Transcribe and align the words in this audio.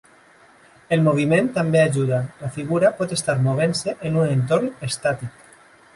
El 0.95 1.03
moviment 1.07 1.51
també 1.57 1.83
ajuda; 1.89 2.19
la 2.45 2.51
figura 2.57 2.93
pot 3.03 3.15
estar 3.19 3.39
movent-se 3.49 3.95
en 4.11 4.19
un 4.23 4.29
entorn 4.39 4.73
estàtic. 4.89 5.41